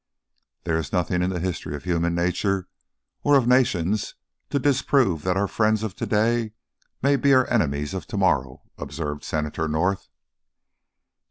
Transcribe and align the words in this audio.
"There 0.63 0.79
is 0.79 0.91
nothing 0.91 1.21
in 1.21 1.29
the 1.29 1.39
history 1.39 1.75
of 1.75 1.83
human 1.83 2.15
nature 2.15 2.67
or 3.21 3.37
of 3.37 3.45
nations 3.45 4.15
to 4.49 4.57
disprove 4.57 5.21
that 5.21 5.37
our 5.37 5.47
friends 5.47 5.83
of 5.83 5.95
to 5.97 6.07
day 6.07 6.53
may 7.03 7.15
be 7.17 7.35
our 7.35 7.45
enemies 7.51 7.93
of 7.93 8.07
to 8.07 8.17
morrow," 8.17 8.63
observed 8.79 9.23
Senator 9.23 9.67
North. 9.67 10.09